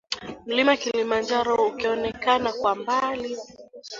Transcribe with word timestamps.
Mlima 0.45 0.75
Kilimanjaro 0.77 1.65
ukionekana 1.67 2.51
kwa 2.53 2.75
mbali 2.75 3.37